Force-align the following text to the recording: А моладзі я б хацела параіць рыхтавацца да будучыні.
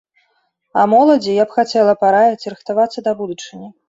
А 0.83 0.85
моладзі 0.93 1.35
я 1.41 1.45
б 1.51 1.57
хацела 1.57 1.93
параіць 2.05 2.49
рыхтавацца 2.53 3.05
да 3.09 3.15
будучыні. 3.21 3.69